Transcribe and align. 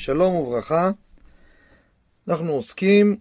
שלום 0.00 0.34
וברכה. 0.34 0.90
אנחנו 2.28 2.52
עוסקים 2.52 3.16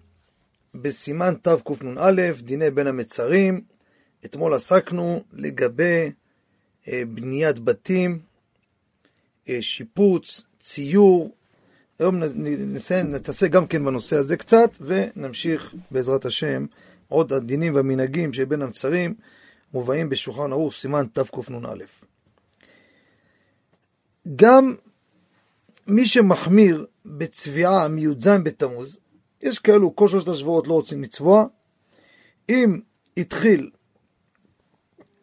בסימן 0.76 1.34
תקנ"א, 1.42 2.32
דיני 2.42 2.72
בין 2.72 2.88
המצרים. 2.88 3.62
אתמול 4.26 4.54
עסקנו 4.54 5.24
לגבי 5.34 6.12
אה, 6.88 7.04
בניית 7.08 7.60
בתים, 7.60 8.20
אה, 9.50 9.62
שיפוץ, 9.62 10.46
ציור. 10.60 11.36
היום 12.00 12.24
נתעסק 13.04 13.50
גם 13.50 13.68
כן 13.68 13.86
בנושא 13.86 14.16
הזה 14.16 14.38
קצת, 14.38 14.78
ונמשיך 14.82 15.76
בעזרת 15.92 16.26
השם 16.26 16.66
עוד 17.08 17.34
הדינים 17.34 17.76
והמנהגים 17.76 18.34
שבין 18.34 18.62
המצרים 18.62 19.16
מובאים 19.74 20.10
בשולחן 20.10 20.52
ערוך 20.52 20.74
סימן 20.74 21.06
תקנ"א. 21.14 21.84
גם 24.36 24.76
מי 25.90 26.08
שמחמיר 26.08 26.86
בצביעה 27.06 27.88
מי"ז 27.88 28.28
בתמוז, 28.44 29.00
יש 29.42 29.60
כאלו 29.60 29.96
כל 29.96 30.08
שלושת 30.08 30.28
השבועות 30.28 30.68
לא 30.68 30.74
רוצים 30.74 31.04
לצבוע, 31.04 31.46
אם 32.50 32.80
התחיל 33.18 33.70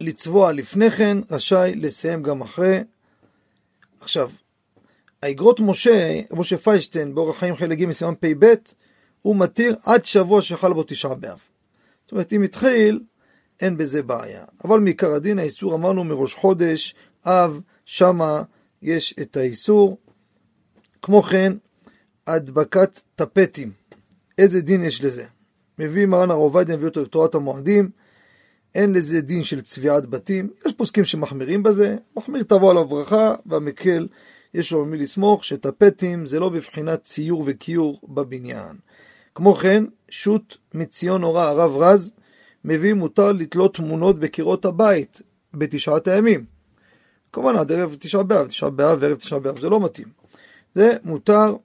לצבוע 0.01 0.52
לפני 0.52 0.91
כן, 0.91 1.19
רשאי 1.30 1.74
לסיים 1.74 2.23
גם 2.23 2.41
אחרי. 2.41 2.80
עכשיו, 4.01 4.30
האגרות 5.23 5.60
משה, 5.60 6.21
משה 6.30 6.59
פיישטיין, 6.59 7.15
באורח 7.15 7.38
חיים 7.38 7.57
חלק 7.57 7.79
ג' 7.79 7.85
מסימן 7.85 8.15
פ"ב, 8.21 8.55
הוא 9.23 9.37
מתיר 9.37 9.77
עד 9.85 10.05
שבוע 10.05 10.43
שחל 10.43 10.73
בו 10.73 10.83
תשעה 10.83 11.15
באב. 11.15 11.38
זאת 12.02 12.12
אומרת, 12.12 12.33
אם 12.33 12.43
התחיל, 12.43 13.01
אין 13.60 13.77
בזה 13.77 14.02
בעיה. 14.02 14.45
אבל 14.65 14.80
מעיקר 14.80 15.12
הדין, 15.12 15.38
האיסור 15.38 15.74
אמרנו 15.74 16.05
מראש 16.05 16.35
חודש, 16.35 16.95
אב, 17.24 17.60
שמה 17.85 18.43
יש 18.83 19.15
את 19.23 19.37
האיסור. 19.37 19.98
כמו 21.06 21.23
כן, 21.23 21.52
הדבקת 22.27 23.01
טפטים. 23.15 23.73
איזה 24.38 24.60
דין 24.60 24.83
יש 24.83 25.05
לזה? 25.05 25.24
מביא 25.79 26.07
מרן 26.07 26.30
הר 26.30 26.37
עובדיה, 26.37 26.76
מביא 26.76 26.88
אותו 26.88 27.04
בתורת 27.04 27.35
המועדים, 27.35 27.90
אין 28.74 28.93
לזה 28.93 29.21
דין 29.21 29.45
של 29.45 29.60
צביעת 29.60 30.07
בתים. 30.07 30.51
יש 30.66 30.73
פוסקים 30.73 31.04
שמחמירים 31.04 31.62
בזה, 31.62 31.96
מחמיר 32.16 32.43
תבוא 32.43 32.71
עליו 32.71 32.84
ברכה, 32.84 33.34
והמקל 33.46 34.09
יש 34.54 34.73
לו 34.73 34.84
מי 34.84 34.96
לסמוך, 34.99 35.45
שטפטים 35.45 36.27
זה 36.27 36.40
לא 36.40 36.49
בבחינת 36.49 37.02
ציור 37.02 37.43
וכיור 37.46 38.01
בבניין. 38.09 38.77
כמו 39.34 39.54
כן, 39.54 39.84
שו"ת 40.09 40.57
מציון 40.74 41.23
הורה 41.23 41.49
הרב 41.49 41.77
רז, 41.77 42.12
מביא 42.65 42.95
מותר 42.95 43.32
לתלות 43.32 43.74
תמונות 43.74 44.18
בקירות 44.18 44.65
הבית 44.65 45.23
בתשעת 45.54 46.09
הימים. 46.09 46.45
כמובן 47.32 47.57
עד 47.57 47.73
ערב 47.73 47.96
תשעה 47.99 48.23
באב, 48.23 48.46
תשעה 48.46 48.71
באב 48.71 48.99
וערב 49.01 49.16
תשעה 49.16 49.38
באב, 49.38 49.59
זה 49.59 49.68
לא 49.68 49.80
מתאים. 49.80 50.26
זה 50.77 50.96
מותר, 51.05 51.57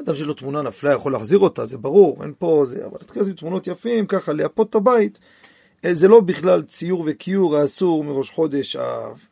אדם 0.00 0.14
שיש 0.14 0.26
לו 0.26 0.34
תמונה 0.34 0.62
נפלה 0.62 0.92
יכול 0.92 1.12
להחזיר 1.12 1.38
אותה, 1.38 1.66
זה 1.66 1.78
ברור, 1.78 2.22
אין 2.22 2.32
פה 2.38 2.64
זה, 2.68 2.86
אבל 2.86 2.98
להתחיל 3.00 3.22
עם 3.22 3.32
תמונות 3.32 3.66
יפים, 3.66 4.06
ככה 4.06 4.32
לייפות 4.32 4.70
את 4.70 4.74
הבית, 4.74 5.18
אה, 5.84 5.94
זה 5.94 6.08
לא 6.08 6.20
בכלל 6.20 6.62
ציור 6.62 7.04
וכיור 7.06 7.56
האסור 7.56 8.04
מראש 8.04 8.30
חודש 8.30 8.76
אב. 8.76 9.26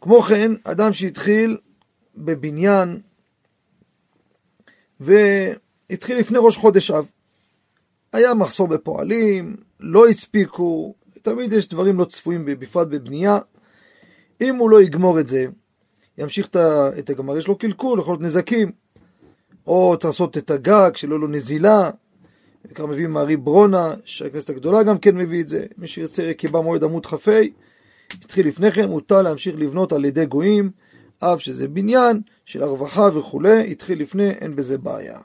כמו 0.00 0.22
כן, 0.22 0.52
אדם 0.64 0.92
שהתחיל 0.92 1.58
בבניין 2.16 3.00
והתחיל 5.00 6.18
לפני 6.18 6.38
ראש 6.40 6.56
חודש 6.56 6.90
אב, 6.90 7.06
היה 8.12 8.34
מחסור 8.34 8.68
בפועלים, 8.68 9.56
לא 9.80 10.08
הספיקו, 10.08 10.94
תמיד 11.22 11.52
יש 11.52 11.68
דברים 11.68 11.98
לא 11.98 12.04
צפויים, 12.04 12.44
בפרט 12.44 12.88
בבנייה. 12.88 13.38
אם 14.40 14.56
הוא 14.56 14.70
לא 14.70 14.82
יגמור 14.82 15.20
את 15.20 15.28
זה, 15.28 15.46
ימשיך 16.18 16.48
את 16.98 17.10
הגמר, 17.10 17.38
יש 17.38 17.48
לו 17.48 17.58
קלקול, 17.58 17.98
יכול 17.98 18.12
להיות 18.12 18.22
נזקים. 18.22 18.72
או 19.66 19.96
צריך 19.96 20.06
לעשות 20.06 20.38
את 20.38 20.50
הגג, 20.50 20.90
שלא 20.94 21.20
לו 21.20 21.26
נזילה. 21.26 21.90
וכך 22.64 22.80
מביא 22.80 23.06
מערי 23.06 23.36
ברונה, 23.36 23.94
שהכנסת 24.04 24.50
הגדולה 24.50 24.82
גם 24.82 24.98
כן 24.98 25.16
מביא 25.16 25.42
את 25.42 25.48
זה. 25.48 25.66
מי 25.78 25.86
שירצה 25.86 26.32
קיבה 26.36 26.60
מועד 26.60 26.84
עמוד 26.84 27.06
כ"ה, 27.06 27.40
התחיל 28.24 28.48
לפני 28.48 28.72
כן, 28.72 28.88
מותר 28.88 29.22
להמשיך 29.22 29.56
לבנות 29.58 29.92
על 29.92 30.04
ידי 30.04 30.26
גויים, 30.26 30.70
אף 31.18 31.40
שזה 31.40 31.68
בניין 31.68 32.20
של 32.44 32.62
הרווחה 32.62 33.08
וכולי, 33.14 33.70
התחיל 33.70 34.00
לפני, 34.00 34.30
אין 34.30 34.56
בזה 34.56 34.78
בעיה. 34.78 35.18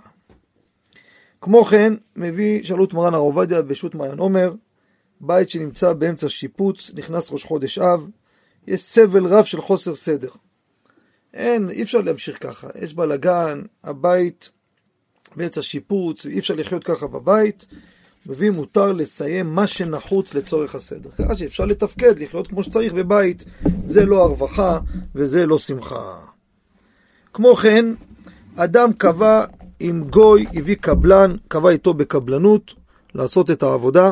כמו 1.41 1.65
כן, 1.65 1.93
מביא, 2.15 2.63
שאלו 2.63 2.83
את 2.83 2.93
מרן 2.93 3.13
הר 3.13 3.19
עובדיה 3.19 3.61
בשו"ת 3.61 3.95
מעיין 3.95 4.19
עומר, 4.19 4.53
בית 5.21 5.49
שנמצא 5.49 5.93
באמצע 5.93 6.29
שיפוץ, 6.29 6.91
נכנס 6.95 7.31
ראש 7.31 7.43
חודש 7.43 7.79
אב, 7.79 8.07
יש 8.67 8.81
סבל 8.81 9.25
רב 9.25 9.45
של 9.45 9.61
חוסר 9.61 9.95
סדר. 9.95 10.29
אין, 11.33 11.69
אי 11.69 11.83
אפשר 11.83 12.01
להמשיך 12.01 12.43
ככה, 12.43 12.67
יש 12.81 12.93
בלאגן, 12.93 13.61
הבית 13.83 14.49
באמצע 15.35 15.61
שיפוץ, 15.61 16.25
אי 16.25 16.39
אפשר 16.39 16.55
לחיות 16.55 16.83
ככה 16.83 17.07
בבית, 17.07 17.65
מביא 18.25 18.49
מותר 18.49 18.93
לסיים 18.93 19.55
מה 19.55 19.67
שנחוץ 19.67 20.33
לצורך 20.33 20.75
הסדר. 20.75 21.09
ככה 21.17 21.35
שאפשר 21.35 21.65
לתפקד, 21.65 22.19
לחיות 22.19 22.47
כמו 22.47 22.63
שצריך 22.63 22.93
בבית, 22.93 23.43
זה 23.85 24.05
לא 24.05 24.23
הרווחה 24.23 24.79
וזה 25.15 25.45
לא 25.45 25.57
שמחה. 25.57 26.19
כמו 27.33 27.55
כן, 27.55 27.85
אדם 28.55 28.93
קבע 28.93 29.45
עם 29.79 30.03
גוי, 30.09 30.45
הביא 30.53 30.75
קבלן, 30.75 31.35
קבע 31.47 31.69
איתו 31.69 31.93
בקבלנות, 31.93 32.73
לעשות 33.15 33.51
את 33.51 33.63
העבודה. 33.63 34.11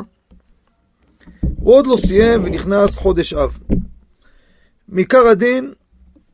הוא 1.41 1.73
עוד 1.73 1.87
לא 1.87 1.97
סיים 1.97 2.43
ונכנס 2.43 2.97
חודש 2.97 3.33
אב. 3.33 3.57
מעיקר 4.89 5.27
הדין, 5.27 5.73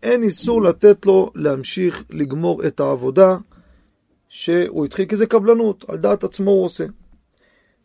אין 0.06 0.24
איסור 0.24 0.62
לתת 0.62 1.06
לו 1.06 1.32
להמשיך 1.36 2.04
לגמור 2.10 2.66
את 2.68 2.80
העבודה 2.80 3.38
שהוא 4.30 4.86
התחיל, 4.86 5.06
כי 5.06 5.18
זה 5.18 5.26
קבלנות, 5.26 5.86
על 5.88 5.98
דעת 5.98 6.24
עצמו 6.24 6.52
הוא 6.52 6.64
עושה. 6.64 6.86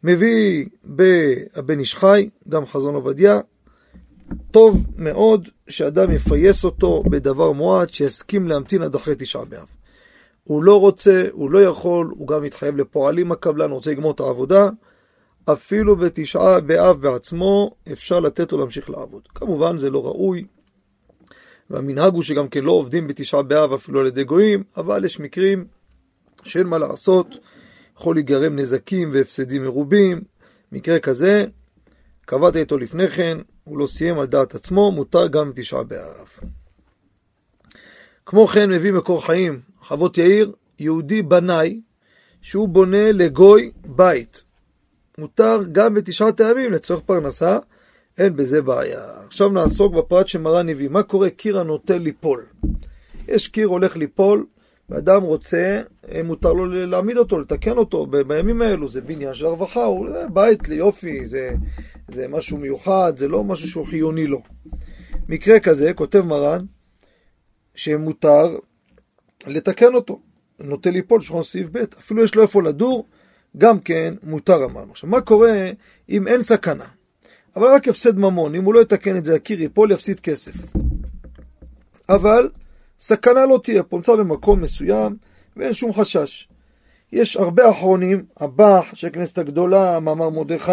מביא 0.05 0.67
בבן 0.85 1.79
איש 1.79 1.95
חי, 1.95 2.29
גם 2.49 2.67
חזון 2.67 2.95
עובדיה, 2.95 3.41
טוב 4.51 4.87
מאוד 4.97 5.49
שאדם 5.69 6.11
יפייס 6.11 6.65
אותו 6.65 7.03
בדבר 7.11 7.53
מועט, 7.53 7.89
שיסכים 7.89 8.49
להמתין 8.49 8.83
עד 8.83 8.95
אחרי 8.95 9.15
תשעה 9.19 9.45
באב. 9.45 9.67
הוא 10.45 10.63
לא 10.63 10.81
רוצה, 10.81 11.27
הוא 11.33 11.51
לא 11.51 11.63
יכול, 11.63 12.13
הוא 12.19 12.29
גם 12.29 12.43
מתחייב 12.43 12.77
לפועלים 12.77 13.33
הקבלן, 13.33 13.71
רוצה 13.71 13.91
לגמור 13.91 14.13
את 14.13 14.21
העבודה, 14.21 14.69
אפילו 15.45 15.97
בתשעה 15.97 16.61
באב 16.61 17.01
בעצמו 17.01 17.71
אפשר 17.93 18.21
לתת 18.21 18.53
לו 18.53 18.59
להמשיך 18.59 18.91
לעבוד. 18.91 19.23
כמובן 19.35 19.79
זה 19.79 19.91
לא 19.91 20.07
ראוי, 20.07 20.45
והמנהג 21.71 22.15
הוא 22.15 22.23
שגם 22.23 22.49
כן 22.49 22.65
לא 22.65 22.73
עובדים 22.73 23.07
בתשעה 23.07 23.43
באב 23.43 23.73
אפילו 23.73 24.01
על 24.01 24.07
ידי 24.07 24.25
גויים, 24.25 24.63
אבל 24.77 25.05
יש 25.05 25.21
מקרים 25.21 25.65
שאין 26.45 26.67
מה 26.67 26.79
לעשות, 26.79 27.37
יכול 27.97 28.17
להיגרם 28.17 28.57
נזקים 28.57 29.11
והפסדים 29.13 29.63
מרובים. 29.63 30.23
מקרה 30.73 30.99
כזה, 30.99 31.45
קבעת 32.27 32.57
איתו 32.57 32.79
לפני 32.79 33.09
כן, 33.09 33.39
הוא 33.65 33.79
לא 33.79 33.87
סיים 33.87 34.19
על 34.19 34.27
דעת 34.27 34.55
עצמו, 34.55 34.93
מותר 34.93 35.27
גם 35.27 35.51
בתשעה 35.51 35.83
באב. 35.83 36.29
כמו 38.27 38.47
כן 38.47 38.71
מביא 38.71 38.93
מקור 38.93 39.27
חיים, 39.27 39.61
חוות 39.83 40.19
יאיר, 40.19 40.53
יהודי 40.79 41.23
בנאי, 41.23 41.81
שהוא 42.43 42.69
בונה 42.69 43.13
לגוי 43.13 43.71
בית. 43.85 44.43
מותר 45.19 45.61
גם 45.73 45.95
בתשעת 45.95 46.41
הימים 46.41 46.73
לצורך 46.73 47.01
פרנסה, 47.01 47.59
אין 48.21 48.37
בזה 48.37 48.63
בעיה. 48.63 49.05
עכשיו 49.27 49.49
נעסוק 49.49 49.95
בפרט 49.95 50.29
שמרן 50.29 50.69
הביא. 50.69 50.89
מה 50.89 51.03
קורה 51.03 51.31
קיר 51.31 51.61
הנוטה 51.61 51.99
ליפול? 51.99 52.47
יש 53.29 53.49
קיר 53.49 53.69
הולך 53.69 53.97
ליפול, 53.97 54.47
ואדם 54.89 55.23
רוצה, 55.23 55.83
אה, 56.13 56.23
מותר 56.23 56.53
לו 56.53 56.67
להעמיד 56.67 57.17
אותו, 57.17 57.39
לתקן 57.39 57.79
אותו 57.79 58.07
בימים 58.07 58.63
האלו, 58.63 58.89
זה 58.89 59.01
בניין 59.01 59.35
של 59.35 59.47
הרווחה, 59.47 59.85
הוא 59.85 60.11
זה 60.11 60.25
בית 60.33 60.69
ליופי, 60.69 61.27
זה, 61.27 61.51
זה 62.09 62.29
משהו 62.29 62.59
מיוחד, 62.59 63.13
זה 63.17 63.29
לא 63.29 63.45
משהו 63.45 63.69
שהוא 63.69 63.87
חיוני 63.87 64.27
לו. 64.27 64.43
מקרה 65.29 65.61
כזה, 65.61 65.95
כותב 65.95 66.21
מרן, 66.21 66.65
שמותר 67.75 68.57
לתקן 69.47 69.95
אותו. 69.95 70.21
נוטה 70.59 70.91
ליפול, 70.91 71.21
שכון 71.21 71.43
סעיף 71.43 71.69
ב', 71.73 71.77
אפילו 71.99 72.25
יש 72.25 72.35
לו 72.35 72.43
איפה 72.43 72.63
לדור, 72.63 73.07
גם 73.57 73.81
כן 73.81 74.15
מותר 74.23 74.65
אמרנו. 74.65 74.91
עכשיו, 74.91 75.11
מה 75.11 75.21
קורה 75.21 75.71
אם 76.09 76.29
אין 76.29 76.41
סכנה? 76.41 77.00
אבל 77.57 77.67
רק 77.67 77.89
הפסד 77.89 78.19
ממון, 78.19 78.55
אם 78.55 78.65
הוא 78.65 78.75
לא 78.75 78.81
יתקן 78.81 79.17
את 79.17 79.25
זה, 79.25 79.35
הקיר 79.35 79.63
ייפול, 79.63 79.91
יפסיד 79.91 80.21
כסף. 80.21 80.53
אבל 82.09 82.49
סכנה 83.01 83.47
לא 83.47 83.61
תהיה 83.63 83.83
פה, 83.83 83.97
נמצא 83.97 84.17
במקום 84.17 84.61
מסוים 84.61 85.17
ואין 85.57 85.73
שום 85.73 85.93
חשש. 85.93 86.49
יש 87.13 87.37
הרבה 87.37 87.71
אחרונים, 87.71 88.25
הבח 88.41 88.95
של 88.95 89.07
הכנסת 89.07 89.39
הגדולה, 89.39 90.01
מאמר 90.01 90.31
מרדכי, 90.31 90.73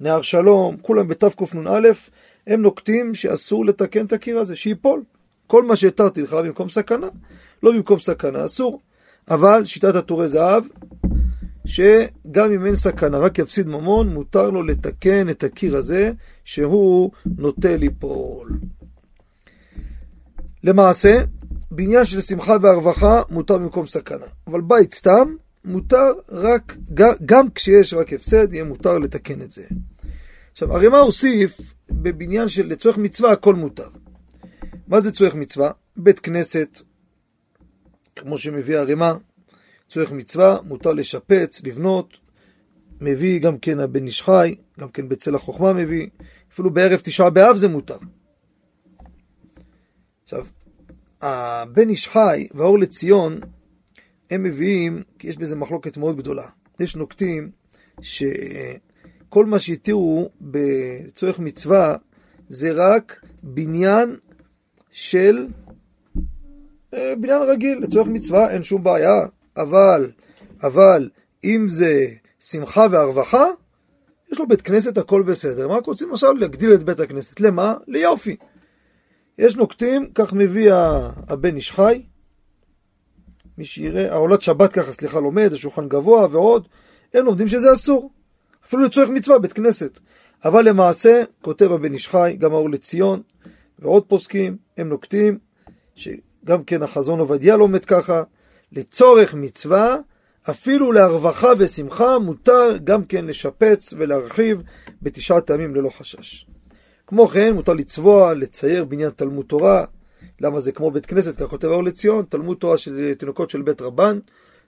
נהר 0.00 0.22
שלום, 0.22 0.76
כולם 0.82 1.08
בתקנ"א, 1.08 1.88
הם 2.46 2.62
נוקטים 2.62 3.14
שאסור 3.14 3.66
לתקן 3.66 4.06
את 4.06 4.12
הקיר 4.12 4.38
הזה, 4.38 4.56
שייפול. 4.56 5.02
כל 5.46 5.62
מה 5.62 5.76
שהתרתי 5.76 6.22
לך 6.22 6.32
במקום 6.32 6.68
סכנה, 6.68 7.08
לא 7.62 7.72
במקום 7.72 7.98
סכנה, 7.98 8.44
אסור. 8.44 8.80
אבל 9.30 9.64
שיטת 9.64 9.94
הטורי 9.94 10.28
זהב, 10.28 10.64
שגם 11.66 12.52
אם 12.52 12.66
אין 12.66 12.74
סכנה, 12.74 13.18
רק 13.18 13.38
יפסיד 13.38 13.66
ממון, 13.66 14.08
מותר 14.08 14.50
לו 14.50 14.62
לתקן 14.62 15.30
את 15.30 15.44
הקיר 15.44 15.76
הזה, 15.76 16.12
שהוא 16.44 17.10
נוטה 17.26 17.76
ליפול. 17.76 18.50
למעשה, 20.64 21.18
בניין 21.70 22.04
של 22.04 22.20
שמחה 22.20 22.56
והרווחה 22.62 23.22
מותר 23.30 23.58
במקום 23.58 23.86
סכנה. 23.86 24.26
אבל 24.46 24.60
בית 24.60 24.94
סתם 24.94 25.34
מותר 25.64 26.12
רק, 26.28 26.76
גם 27.26 27.50
כשיש 27.50 27.94
רק 27.94 28.12
הפסד, 28.12 28.52
יהיה 28.52 28.64
מותר 28.64 28.98
לתקן 28.98 29.42
את 29.42 29.50
זה. 29.50 29.64
עכשיו, 30.52 30.72
הרי 30.72 30.88
מה 30.88 30.98
הוסיף 30.98 31.60
בבניין 31.90 32.48
של 32.48 32.66
לצורך 32.66 32.98
מצווה 32.98 33.32
הכל 33.32 33.54
מותר. 33.54 33.88
מה 34.88 35.00
זה 35.00 35.12
צורך 35.12 35.34
מצווה? 35.34 35.70
בית 35.96 36.18
כנסת, 36.18 36.80
כמו 38.16 38.38
שמביא 38.38 38.78
הרימה, 38.78 39.14
צורך 39.88 40.12
מצווה, 40.12 40.58
מותר 40.64 40.92
לשפץ, 40.92 41.62
לבנות, 41.64 42.18
מביא 43.00 43.40
גם 43.40 43.58
כן 43.58 43.80
הבן 43.80 44.06
איש 44.06 44.22
חי, 44.22 44.54
גם 44.80 44.88
כן 44.88 45.08
בצל 45.08 45.34
החוכמה 45.34 45.72
מביא, 45.72 46.06
אפילו 46.52 46.70
בערב 46.70 47.00
תשעה 47.00 47.30
באב 47.30 47.56
זה 47.56 47.68
מותר. 47.68 47.98
עכשיו, 50.24 50.46
הבן 51.22 51.88
איש 51.88 52.08
חי 52.08 52.46
והאור 52.54 52.78
לציון, 52.78 53.40
הם 54.30 54.42
מביאים, 54.42 55.02
כי 55.18 55.28
יש 55.28 55.36
בזה 55.36 55.56
מחלוקת 55.56 55.96
מאוד 55.96 56.16
גדולה. 56.16 56.46
יש 56.80 56.96
נוקטים 56.96 57.50
שכל 58.00 59.46
מה 59.46 59.58
שהתירו 59.58 60.30
בצורך 60.40 61.38
מצווה 61.38 61.96
זה 62.48 62.72
רק 62.72 63.20
בניין 63.42 64.16
של 64.90 65.46
אה, 66.94 67.12
בניין 67.20 67.42
רגיל, 67.42 67.78
לצורך 67.78 68.08
מצווה 68.08 68.50
אין 68.50 68.62
שום 68.62 68.84
בעיה, 68.84 69.26
אבל, 69.56 70.10
אבל 70.62 71.10
אם 71.44 71.68
זה 71.68 72.06
שמחה 72.40 72.86
והרווחה, 72.90 73.44
יש 74.32 74.38
לו 74.38 74.48
בית 74.48 74.62
כנסת, 74.62 74.98
הכל 74.98 75.22
בסדר. 75.22 75.68
מה 75.68 75.74
רק 75.76 75.86
רוצים 75.86 76.12
עכשיו 76.12 76.34
להגדיל 76.34 76.74
את 76.74 76.84
בית 76.84 77.00
הכנסת? 77.00 77.40
למה? 77.40 77.74
ליופי. 77.86 78.36
יש 79.38 79.56
נוקטים, 79.56 80.10
כך 80.14 80.32
מביא 80.32 80.72
הבן 81.28 81.56
איש 81.56 81.72
חי, 81.72 82.02
מי 83.58 83.64
שיראה, 83.64 84.12
העולת 84.12 84.42
שבת 84.42 84.72
ככה, 84.72 84.92
סליחה, 84.92 85.20
לומד, 85.20 85.52
השולחן 85.52 85.88
גבוה 85.88 86.26
ועוד, 86.30 86.68
הם 87.14 87.24
לומדים 87.24 87.48
שזה 87.48 87.72
אסור. 87.72 88.10
אפילו 88.66 88.82
לצורך 88.82 89.08
מצווה, 89.08 89.38
בית 89.38 89.52
כנסת. 89.52 89.98
אבל 90.44 90.68
למעשה, 90.68 91.22
כותב 91.42 91.72
הבן 91.72 91.92
איש 91.92 92.08
חי, 92.08 92.36
גם 92.38 92.52
האור 92.52 92.70
לציון, 92.70 93.22
ועוד 93.78 94.04
פוסקים, 94.08 94.56
הם 94.76 94.88
נוקטים, 94.88 95.38
שגם 95.94 96.64
כן 96.66 96.82
החזון 96.82 97.20
עובדיה 97.20 97.56
לומד 97.56 97.84
ככה, 97.84 98.22
לצורך 98.72 99.34
מצווה, 99.34 99.96
אפילו 100.50 100.92
להרווחה 100.92 101.48
ושמחה, 101.58 102.18
מותר 102.18 102.76
גם 102.84 103.04
כן 103.04 103.24
לשפץ 103.24 103.94
ולהרחיב 103.96 104.62
בתשעת 105.02 105.50
הימים 105.50 105.74
ללא 105.74 105.88
חשש. 105.88 106.46
כמו 107.06 107.28
כן, 107.28 107.54
מותר 107.54 107.72
לצבוע, 107.72 108.34
לצייר 108.34 108.84
בניין 108.84 109.10
תלמוד 109.10 109.46
תורה. 109.46 109.84
למה 110.40 110.60
זה 110.60 110.72
כמו 110.72 110.90
בית 110.90 111.06
כנסת, 111.06 111.36
כך 111.36 111.46
כותב 111.46 111.68
האור 111.68 111.84
לציון, 111.84 112.24
תלמוד 112.28 112.56
תורה 112.56 112.78
של 112.78 113.14
תינוקות 113.18 113.50
של 113.50 113.62
בית 113.62 113.80
רבן, 113.80 114.18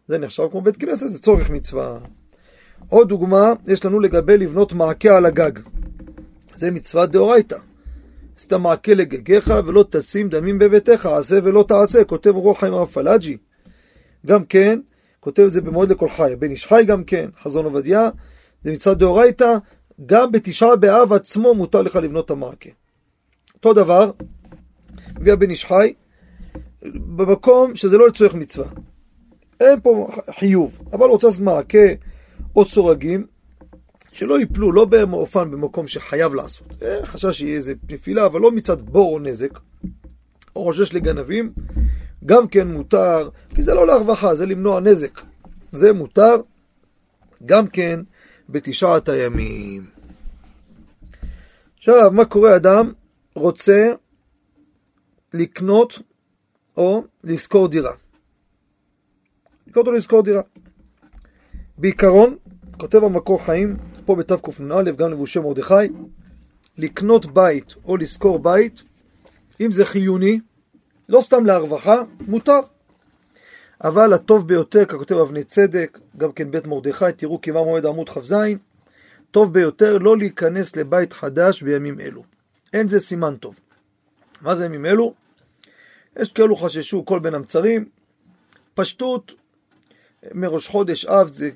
זה 0.09 0.19
נחשב 0.19 0.43
כמו 0.51 0.61
בית 0.61 0.77
כנסת, 0.77 1.11
זה 1.11 1.19
צורך 1.19 1.51
מצווה. 1.51 1.99
עוד 2.89 3.09
דוגמה, 3.09 3.53
יש 3.67 3.85
לנו 3.85 4.01
לגבי 4.01 4.39
לבנות 4.39 4.73
מעקה 4.73 5.17
על 5.17 5.27
הגג. 5.27 5.53
זה 6.55 6.71
מצווה 6.71 7.07
דאורייתא. 7.07 7.57
עשית 8.37 8.53
מעקה 8.53 8.95
לגגיך 8.95 9.53
ולא 9.67 9.85
תשים 9.91 10.29
דמים 10.29 10.59
בביתך, 10.59 11.07
עשה 11.07 11.39
ולא 11.43 11.65
תעשה, 11.69 12.05
כותב 12.05 12.31
רוח 12.31 12.61
חיים 12.61 12.75
הרב 12.75 12.89
פלאג'י. 12.89 13.37
גם 14.29 14.45
כן, 14.45 14.81
כותב 15.21 15.43
את 15.43 15.53
זה 15.53 15.61
במועד 15.61 15.91
לכל 15.91 16.09
חי. 16.09 16.33
בן 16.39 16.51
איש 16.51 16.67
חי 16.67 16.85
גם 16.87 17.05
כן, 17.05 17.29
חזון 17.43 17.65
עובדיה, 17.65 18.09
זה 18.65 18.73
מצווה 18.73 18.95
דאורייתא, 18.95 19.57
גם 20.07 20.33
בתשעה 20.33 20.77
באב 20.77 21.13
עצמו 21.13 21.55
מותר 21.55 21.83
לך 21.83 21.97
לבנות 21.97 22.25
את 22.25 22.31
המעקה. 22.31 22.71
אותו 23.55 23.73
דבר, 23.73 24.11
מביא 25.21 25.33
הבן 25.33 25.51
איש 25.51 25.65
חי, 25.65 25.95
במקום 27.17 27.75
שזה 27.75 27.99
לא 27.99 28.09
לצורך 28.09 28.35
מצווה. 28.35 28.69
אין 29.61 29.81
פה 29.81 30.09
חיוב, 30.39 30.79
אבל 30.93 31.07
רוצה 31.07 31.27
לעשות 31.27 31.43
מעקה 31.43 31.89
או 32.57 32.65
סורגים, 32.65 33.27
שלא 34.13 34.39
ייפלו, 34.39 34.73
לא 34.73 34.85
באופן 34.85 35.51
במקום 35.51 35.87
שחייב 35.87 36.35
לעשות. 36.35 36.83
אה, 36.83 37.07
חשש 37.07 37.39
שיהיה 37.39 37.57
איזה 37.57 37.75
נפילה, 37.91 38.27
אבל 38.27 38.41
לא 38.41 38.53
מצד 38.53 38.83
בור 38.83 39.15
או 39.15 39.19
נזק, 39.19 39.59
או 40.57 40.65
חושש 40.65 40.95
לגנבים, 40.95 41.53
גם 42.27 42.49
כן 42.49 42.69
מותר, 42.69 43.29
כי 43.55 43.63
זה 43.63 43.75
לא 43.75 43.87
להרווחה, 43.87 44.35
זה 44.35 44.47
למנוע 44.47 44.81
נזק. 44.81 45.21
זה 45.73 45.93
מותר, 45.93 46.37
גם 47.47 47.67
כן 47.67 48.01
בתשעת 48.49 49.09
הימים. 49.09 49.87
עכשיו, 51.79 52.11
מה 52.13 52.25
קורה 52.25 52.57
אדם 52.57 52.93
רוצה 53.35 53.93
לקנות 55.35 55.99
או 56.77 57.05
לשכור 57.25 57.69
דירה? 57.69 57.93
לקנות 59.67 59.87
או 59.87 59.93
לשכור 59.93 60.23
דירה. 60.23 60.43
בעיקרון, 61.79 62.37
כותב 62.79 63.05
המקור 63.05 63.45
חיים, 63.45 63.77
פה 64.05 64.17
בתקנ"א, 64.17 64.91
גם 64.91 65.11
לבושי 65.11 65.39
מרדכי, 65.39 65.75
לקנות 66.79 67.27
בית 67.27 67.75
או 67.85 67.97
לשכור 67.97 68.39
בית, 68.39 68.83
אם 69.61 69.71
זה 69.71 69.85
חיוני, 69.85 70.41
לא 71.09 71.21
סתם 71.21 71.47
להרווחה, 71.47 72.03
מותר. 72.21 72.61
אבל 73.85 74.13
הטוב 74.13 74.49
ביותר, 74.49 74.85
ככותב 74.85 75.15
אבני 75.15 75.45
צדק, 75.45 75.99
גם 76.17 76.33
כן 76.33 76.51
בית 76.51 76.67
מרדכי, 76.67 77.05
תראו 77.17 77.41
כמה 77.41 77.65
מועד 77.65 77.87
עמוד 77.87 78.09
כ"ז, 78.09 78.35
טוב 79.31 79.53
ביותר 79.53 79.99
לא 79.99 80.19
להיכנס 80.19 80.77
לבית 80.77 81.13
חדש 81.13 81.63
בימים 81.63 82.01
אלו. 82.01 82.23
אין 82.73 82.89
זה 82.89 83.01
סימן 83.01 83.37
טוב. 83.37 83.55
מה 84.41 84.55
זה 84.55 84.65
ימים 84.65 84.87
אלו? 84.87 85.15
יש 86.17 86.33
כאלו 86.33 86.57
חששו 86.57 87.05
כל 87.05 87.19
בין 87.19 87.35
המצרים. 87.35 87.89
פשטות 88.75 89.33
מראש 90.35 90.69
חודש 90.69 91.05
אב 91.05 91.33
זה 91.33 91.51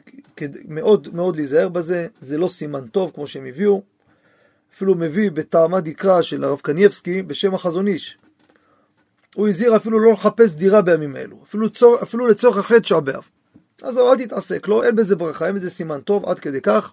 מאוד 0.65 1.09
מאוד 1.15 1.37
להיזהר 1.37 1.69
בזה, 1.69 2.07
זה 2.21 2.39
לא 2.39 2.49
סימן 2.49 2.87
טוב 2.87 3.11
כמו 3.15 3.27
שהם 3.27 3.47
הביאו. 3.47 3.83
אפילו 4.75 4.95
מביא 4.95 5.31
בטעמה 5.31 5.81
דקרא 5.81 6.23
של 6.23 6.45
הרב 6.45 6.61
קנייבסקי 6.61 7.23
בשם 7.23 7.55
החזון 7.55 7.87
איש. 7.87 8.19
הוא 9.34 9.49
הזהיר 9.49 9.76
אפילו 9.76 10.00
לא 10.00 10.12
לחפש 10.12 10.55
דירה 10.55 10.82
בימים 10.82 11.17
אלו, 11.17 11.37
אפילו, 11.43 11.70
צור, 11.70 12.02
אפילו 12.02 12.26
לצורך 12.26 12.58
אחרי 12.58 12.81
תשעה 12.81 13.00
באב. 13.00 13.29
אז 13.82 13.99
אל 13.99 14.19
תתעסק, 14.19 14.69
לא, 14.69 14.84
אין 14.84 14.96
בזה 14.96 15.17
ברכה, 15.17 15.46
אין 15.46 15.55
בזה 15.55 15.70
סימן 15.70 16.00
טוב, 16.00 16.25
עד 16.25 16.38
כדי 16.38 16.61
כך. 16.61 16.93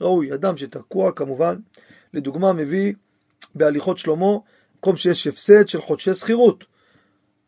ראוי, 0.00 0.34
אדם 0.34 0.56
שתקוע 0.56 1.12
כמובן, 1.12 1.56
לדוגמה 2.14 2.52
מביא 2.52 2.94
בהליכות 3.54 3.98
שלמה, 3.98 4.36
מקום 4.78 4.96
שיש 4.96 5.26
הפסד 5.26 5.68
של 5.68 5.80
חודשי 5.80 6.14
שכירות. 6.14 6.64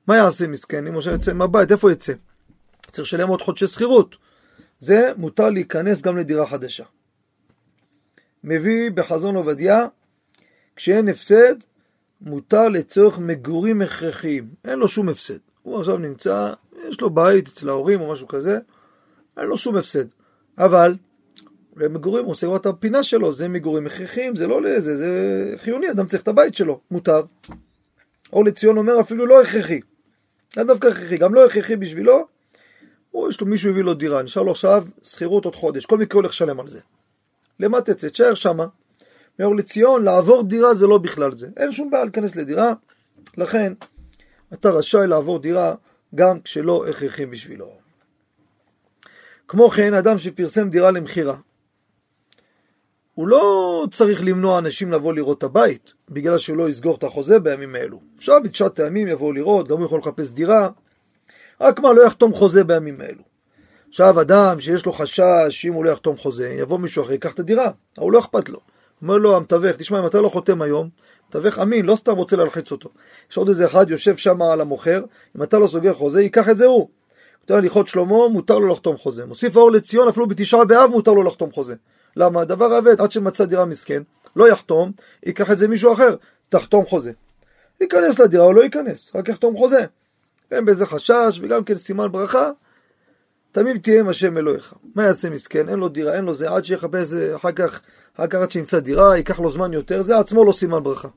מה 0.07 0.17
יעשה 0.17 0.47
מסכן 0.47 0.87
אם 0.87 0.95
הוא 0.95 1.03
יוצא 1.07 1.33
מהבית, 1.33 1.73
איפה 1.73 1.93
יצא? 1.93 2.13
צריך 2.93 3.09
לשלם 3.09 3.29
עוד 3.29 3.43
חודשי 3.43 3.67
שכירות. 3.67 4.17
זה 4.81 5.13
מותר 5.17 5.51
להיכנס 5.51 6.03
גם 6.03 6.17
לדירה 6.17 6.47
חדשה. 6.47 6.85
מביא 8.45 8.91
בחזון 8.91 9.37
עובדיה, 9.37 9.87
כשאין 10.77 11.09
הפסד, 11.09 11.55
מותר 12.21 12.69
לצורך 12.69 13.19
מגורים 13.19 13.83
הכרחיים. 13.83 14.49
אין 14.65 14.79
לו 14.79 14.89
שום 14.89 15.09
הפסד. 15.09 15.39
הוא 15.63 15.79
עכשיו 15.79 15.99
נמצא, 15.99 16.53
יש 16.89 17.01
לו 17.01 17.11
בית 17.11 17.47
אצל 17.47 17.69
ההורים 17.69 18.01
או 18.01 18.13
משהו 18.13 18.29
כזה, 18.29 18.59
אין 19.37 19.47
לו 19.47 19.57
שום 19.57 19.77
הפסד. 19.77 20.05
אבל, 20.59 20.95
במגורים 21.77 22.25
הוא 22.25 22.33
עושה 22.33 22.47
כבר 22.47 22.57
את 22.57 22.67
הפינה 22.67 23.03
שלו, 23.03 23.33
זה 23.33 23.49
מגורים 23.49 23.87
הכרחיים, 23.87 24.37
זה 24.37 24.47
לא 24.47 24.63
לזה, 24.63 24.97
זה 24.97 25.09
חיוני, 25.57 25.91
אדם 25.91 26.07
צריך 26.07 26.23
את 26.23 26.29
הבית 26.29 26.55
שלו, 26.55 26.81
מותר. 26.91 27.23
אור 28.33 28.45
לציון 28.45 28.77
אומר 28.77 29.01
אפילו 29.01 29.27
לא 29.27 29.43
הכרחי. 29.43 29.81
לא 30.57 30.65
דווקא 30.65 30.87
הכרחי, 30.87 31.17
גם 31.17 31.35
לא 31.35 31.47
הכרחי 31.47 31.77
בשבילו, 31.77 32.27
או 33.15 33.29
יש 33.29 33.41
לו 33.41 33.47
מישהו 33.47 33.71
הביא 33.71 33.83
לו 33.83 33.95
דירה, 33.95 34.23
נשאר 34.23 34.43
לו 34.43 34.51
עכשיו 34.51 34.85
שכירות 35.03 35.45
עוד 35.45 35.57
חודש, 35.57 35.87
כל 35.87 35.99
מקרה 35.99 36.19
הולך 36.19 36.31
לשלם 36.31 36.61
על 36.61 36.69
זה. 36.69 36.81
למה 37.61 37.81
תצא? 37.81 38.09
תשאר 38.09 38.35
שמה. 38.35 38.67
מאור 39.39 39.57
לציון, 39.57 40.05
לעבור 40.05 40.43
דירה 40.43 40.75
זה 40.75 40.87
לא 40.87 40.99
בכלל 40.99 41.37
זה. 41.37 41.49
אין 41.57 41.73
שום 41.73 41.91
בעיה 41.91 42.05
להיכנס 42.05 42.37
לדירה, 42.37 42.73
לכן 43.37 43.73
אתה 44.53 44.71
רשאי 44.71 45.07
לעבור 45.07 45.39
דירה 45.39 45.75
גם 46.15 46.41
כשלא 46.41 46.87
הכרחי 46.89 47.27
בשבילו. 47.27 47.73
כמו 49.49 49.71
כן, 49.71 49.95
אדם 49.95 50.19
שפרסם 50.19 50.71
דירה 50.71 50.91
למכירה, 50.91 51.37
הוא 53.15 53.29
לא 53.29 53.87
צריך 53.91 54.25
למנוע 54.25 54.59
אנשים 54.59 54.93
לבוא 54.93 55.15
לראות 55.15 55.39
את 55.39 55.43
הבית, 55.43 55.93
בגלל 56.09 56.39
שהוא 56.39 56.57
לא 56.57 56.69
יסגור 56.69 56.97
את 56.97 57.05
החוזה 57.05 57.39
בימים 57.39 57.75
האלו. 57.75 58.01
עכשיו 58.17 58.41
בתשעת 58.45 58.79
הימים 58.79 59.09
יבואו 59.09 59.33
לראות, 59.33 59.69
גם 59.69 59.77
הוא 59.77 59.85
יכול 59.87 59.99
לחפש 59.99 60.33
דירה, 60.33 60.69
רק 61.61 61.81
מה, 61.81 61.93
לא 61.93 62.07
יחתום 62.07 62.35
חוזה 62.35 62.65
בימים 62.65 63.01
האלו. 63.01 63.23
עכשיו 63.89 64.21
אדם 64.21 64.61
שיש 64.61 64.87
לו 64.87 64.93
חשש 64.93 65.47
שאם 65.49 65.73
הוא 65.73 65.85
לא 65.85 65.91
יחתום 65.91 66.17
חוזה, 66.17 66.49
יבוא 66.49 66.79
מישהו 66.79 67.05
אחר, 67.05 67.13
ייקח 67.13 67.33
את 67.33 67.39
הדירה, 67.39 67.71
הוא 67.99 68.13
לא 68.13 68.19
אכפת 68.19 68.49
לו. 68.49 68.61
אומר 69.03 69.17
לו 69.17 69.37
המתווך, 69.37 69.77
תשמע, 69.77 70.01
אם 70.01 70.07
אתה 70.07 70.21
לא 70.21 70.29
חותם 70.29 70.63
היום, 70.63 70.89
מתווך 71.29 71.59
אמין, 71.59 71.87
לא 71.87 71.97
סתם 71.97 72.13
רוצה 72.13 72.37
להלחיץ 72.37 72.73
אותו. 72.73 72.89
יש 73.31 73.37
עוד 73.37 73.49
איזה 73.49 73.67
אחד 73.67 73.91
יושב 73.91 74.17
שם 74.17 74.43
על 74.43 74.61
המוכר, 74.61 75.05
אם 75.37 75.43
אתה 75.43 75.59
לא 75.59 75.67
סוגר 75.67 75.95
חוזה, 75.95 76.23
ייקח 76.23 76.49
את 76.49 76.59
זה 76.59 76.67
הוא. 76.67 76.89
כותב 77.41 77.55
הליכות 77.55 77.89
שלמה, 77.89 78.29
מותר 78.29 78.59
לו 78.59 78.69
לחתום 78.69 78.97
חוזה. 78.97 79.27
מוסיף 79.27 79.57
האור 79.57 79.73
לציון, 79.73 80.09
אפילו 80.09 80.27
בתשעה 80.27 80.65
באב 80.65 80.91
מותר 80.91 81.13
לו 81.13 81.23
לחתום 81.23 81.53
חוזה. 81.53 81.75
למה? 82.17 82.45
דבר 82.45 82.79
אבד, 82.79 83.01
עד 83.01 83.13
שמצא 83.13 83.45
דירה 83.45 83.65
מסכן, 83.65 84.03
לא 84.37 84.49
יחתום, 84.49 84.93
ייקח 85.27 85.51
את 85.51 85.59
זה 85.59 85.69
מישהו 85.69 85.93
אחר, 85.93 86.17
תחתום 86.49 86.87
חוזה. 86.87 87.13
ייכנס 87.81 88.19
לדירה 88.19 88.45
או 88.45 88.53
לא 88.53 88.63
ייכנס, 88.63 89.13
רק 89.15 89.29
יחתום 89.29 89.57
חוזה. 89.57 89.85
אין 90.51 90.65
בזה 90.65 90.87
חשש 90.87 91.39
וגם 91.43 91.65
כן 91.65 91.75
סימן 91.75 92.13
ברכה, 92.13 92.51
תמיד 93.53 93.83
תהיה 93.83 94.01
עם 94.01 94.09
השם 94.09 94.39
אלוהיך. 94.39 94.75
מה 94.95 95.03
יעשה 95.03 95.31
מסכן? 95.31 95.69
אין 95.69 95.79
לו 95.79 95.89
דירה, 95.89 96.15
אין 96.15 96.25
לו 96.25 96.35
זה, 96.35 96.51
עד 96.51 96.65
שיחפש 96.65 97.13
אחר 97.13 97.53
כך, 97.53 97.81
אחר 98.17 98.27
כך 98.27 98.39
עד 98.39 98.51
שימצא 98.51 98.81
דירה, 98.81 99.17
ייקח 99.17 99.41
לו 99.41 99.51
זמן 99.51 99.73
יותר, 99.73 100.03
זה 100.03 100.19
עצמו 100.19 100.45
לא 100.45 100.53
סימן 100.53 100.83
ברכה. 100.83 101.09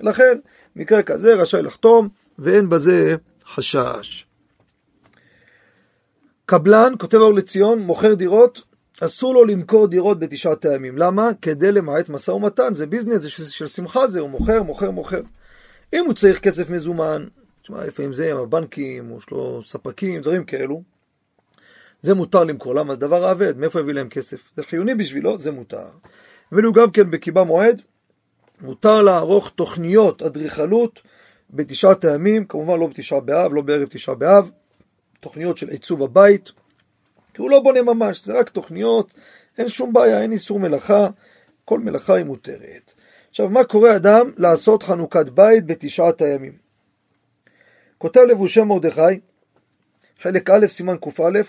לכן, 0.00 0.38
מקרה 0.76 1.02
כזה 1.02 1.34
רשאי 1.34 1.62
לחתום, 1.62 2.08
ואין 2.38 2.68
בזה 2.68 3.16
חשש. 3.46 4.26
קבלן, 6.46 6.92
כותב 6.98 7.18
אור 7.18 7.34
לציון, 7.34 7.78
מוכר 7.78 8.14
דירות, 8.14 8.62
אסור 9.00 9.34
לו 9.34 9.44
למכור 9.44 9.86
דירות 9.86 10.18
בתשעת 10.18 10.64
הימים. 10.64 10.98
למה? 10.98 11.30
כדי 11.42 11.72
למעט 11.72 12.08
משא 12.08 12.30
ומתן, 12.30 12.74
זה 12.74 12.86
ביזנס, 12.86 13.20
זה 13.20 13.30
של, 13.30 13.44
של 13.44 13.66
שמחה 13.66 14.06
זה, 14.06 14.20
הוא 14.20 14.30
מוכר, 14.30 14.62
מוכר, 14.62 14.90
מוכר. 14.90 15.20
אם 15.92 16.04
הוא 16.04 16.14
צריך 16.14 16.40
כסף 16.40 16.70
מזומן, 16.70 17.26
תשמע, 17.62 17.84
לפעמים 17.84 18.12
זה 18.12 18.30
עם 18.30 18.36
הבנקים, 18.36 19.16
יש 19.18 19.30
לו 19.30 19.62
ספקים, 19.66 20.20
דברים 20.20 20.44
כאלו, 20.44 20.82
זה 22.02 22.14
מותר 22.14 22.44
למכור. 22.44 22.74
למה? 22.74 22.94
זה 22.94 23.00
דבר 23.00 23.24
עבד, 23.24 23.58
מאיפה 23.58 23.80
יביא 23.80 23.94
להם 23.94 24.08
כסף? 24.08 24.40
זה 24.56 24.62
חיוני 24.62 24.94
בשבילו, 24.94 25.38
זה 25.38 25.50
מותר. 25.50 25.88
ואילו 26.52 26.72
גם 26.72 26.90
כן 26.90 27.10
בקיבה 27.10 27.44
מועד, 27.44 27.82
מותר 28.60 29.02
לערוך 29.02 29.50
תוכניות 29.50 30.22
אדריכלות 30.22 31.02
בתשעת 31.50 32.04
הימים, 32.04 32.44
כמובן 32.44 32.80
לא 32.80 32.86
בתשעה 32.86 33.20
באב, 33.20 33.54
לא 33.54 33.62
בערב 33.62 33.88
תשעה 33.88 34.14
באב, 34.14 34.50
תוכניות 35.20 35.58
של 35.58 35.68
עיצוב 35.68 36.02
הבית, 36.02 36.50
כי 37.34 37.42
הוא 37.42 37.50
לא 37.50 37.60
בונה 37.60 37.82
ממש, 37.82 38.24
זה 38.24 38.38
רק 38.38 38.48
תוכניות, 38.48 39.14
אין 39.58 39.68
שום 39.68 39.92
בעיה, 39.92 40.22
אין 40.22 40.32
איסור 40.32 40.60
מלאכה, 40.60 41.08
כל 41.64 41.78
מלאכה 41.78 42.14
היא 42.14 42.24
מותרת. 42.24 42.92
עכשיו, 43.30 43.48
מה 43.48 43.64
קורה 43.64 43.96
אדם 43.96 44.30
לעשות 44.36 44.82
חנוכת 44.82 45.28
בית 45.28 45.66
בתשעת 45.66 46.22
הימים? 46.22 46.52
כותב 47.98 48.20
לבושי 48.20 48.62
מרדכי, 48.62 49.20
חלק 50.20 50.50
א', 50.50 50.66
סימן 50.68 50.96
קא, 50.96 51.42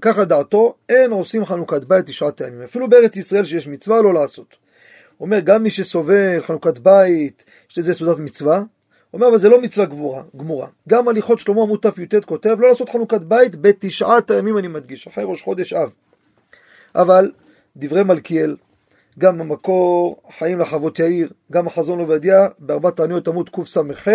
ככה 0.00 0.24
דעתו, 0.24 0.74
אין 0.88 1.10
עושים 1.10 1.44
חנוכת 1.44 1.84
בית 1.84 2.06
תשעת 2.06 2.40
הימים. 2.40 2.62
אפילו 2.62 2.88
בארץ 2.88 3.16
ישראל 3.16 3.44
שיש 3.44 3.68
מצווה 3.68 4.02
לא 4.02 4.14
לעשות. 4.14 4.56
הוא 5.16 5.26
אומר, 5.26 5.40
גם 5.40 5.62
מי 5.62 5.70
שסובל 5.70 6.42
חנוכת 6.46 6.78
בית, 6.78 7.44
יש 7.70 7.78
לזה 7.78 7.94
סעודת 7.94 8.18
מצווה, 8.18 8.62
אומר, 9.14 9.28
אבל 9.28 9.38
זה 9.38 9.48
לא 9.48 9.60
מצווה 9.60 9.86
גמורה. 9.86 10.22
גמורה. 10.36 10.68
גם 10.88 11.08
הליכות 11.08 11.38
שלמה 11.38 11.62
עמוד 11.62 11.80
תי"ט 11.80 12.24
כותב, 12.24 12.56
לא 12.60 12.68
לעשות 12.68 12.90
חנוכת 12.90 13.20
בית 13.20 13.56
בתשעת 13.56 14.30
הימים, 14.30 14.58
אני 14.58 14.68
מדגיש, 14.68 15.06
אחרי 15.06 15.24
ראש 15.24 15.42
חודש 15.42 15.72
אב. 15.72 15.90
אבל 16.94 17.32
דברי 17.76 18.02
מלכיאל, 18.02 18.56
גם 19.18 19.38
במקור 19.38 20.22
חיים 20.38 20.58
לחוות 20.58 20.98
יאיר, 20.98 21.30
גם 21.52 21.66
החזון 21.66 21.98
עובדיה, 21.98 22.48
בארבע 22.58 22.90
תעניות 22.90 23.28
עמוד 23.28 23.50
קס"ח, 23.50 24.08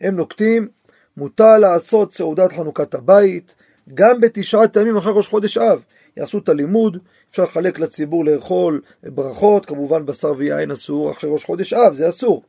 הם 0.00 0.16
נוקטים, 0.16 0.68
מותר 1.16 1.58
לעשות 1.58 2.12
סעודת 2.12 2.52
חנוכת 2.52 2.94
הבית, 2.94 3.54
גם 3.94 4.20
בתשעת 4.20 4.76
הימים 4.76 4.96
אחרי 4.96 5.12
ראש 5.16 5.28
חודש 5.28 5.58
אב. 5.58 5.82
יעשו 6.16 6.38
את 6.38 6.48
הלימוד, 6.48 6.98
אפשר 7.30 7.42
לחלק 7.42 7.78
לציבור 7.78 8.24
לאכול 8.24 8.80
ברכות, 9.02 9.66
כמובן 9.66 10.06
בשר 10.06 10.32
ויין 10.36 10.70
אסור 10.70 11.12
אחרי 11.12 11.30
ראש 11.30 11.44
חודש 11.44 11.72
אב, 11.72 11.94
זה 11.94 12.08
אסור. 12.08 12.42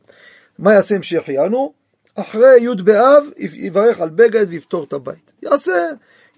מה 0.59 0.73
יעשה 0.73 0.95
עם 0.95 1.03
שהחיינו? 1.03 1.73
אחרי 2.15 2.61
י' 2.61 2.83
באב 2.83 3.23
יברך 3.37 3.99
על 3.99 4.09
בגד 4.09 4.45
ויפתור 4.49 4.83
את 4.83 4.93
הבית. 4.93 5.31
יעשה, 5.43 5.89